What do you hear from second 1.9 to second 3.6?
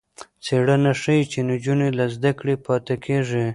له زده کړې پاتې کېږي.